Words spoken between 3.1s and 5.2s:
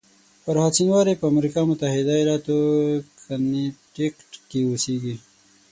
کنیټیکټ کې اوسېږي.